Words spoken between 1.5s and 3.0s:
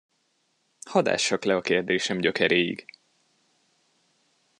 a kérdésem gyökeréig!